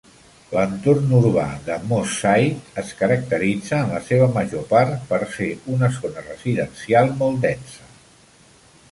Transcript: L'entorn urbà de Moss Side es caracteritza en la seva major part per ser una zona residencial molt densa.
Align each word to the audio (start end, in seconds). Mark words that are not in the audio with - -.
L'entorn 0.51 1.11
urbà 1.15 1.41
de 1.65 1.75
Moss 1.89 2.13
Side 2.21 2.79
es 2.81 2.93
caracteritza 3.01 3.81
en 3.81 3.93
la 3.95 3.99
seva 4.07 4.29
major 4.37 4.63
part 4.71 4.95
per 5.11 5.19
ser 5.35 5.49
una 5.75 5.91
zona 5.99 6.23
residencial 6.31 7.13
molt 7.21 7.39
densa. 7.45 7.85